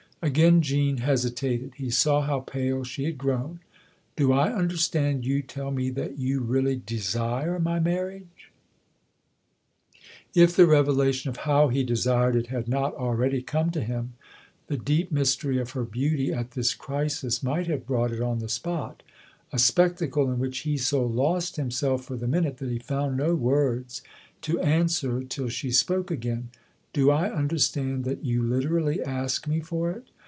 [0.23, 3.59] Again Jean hesitated: he saw how pale she had grown.
[4.15, 8.51] "Do I understand you tell me that you really desire my marriage?"
[10.35, 14.13] If the revelation of how he desired it had not already come to him
[14.67, 18.47] the deep mystery of her beauty at this crisis might have brought it on the
[18.49, 19.01] spot
[19.51, 23.33] a spectacle in which he so lost himself for the minute that he found no
[23.33, 24.03] words
[24.41, 26.49] to answer till she spoke again."
[26.93, 30.05] Do I understand that you literally ask me for it